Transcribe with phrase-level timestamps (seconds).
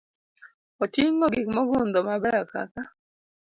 [0.83, 2.81] Oting'o gik mogundho mabeyo kaka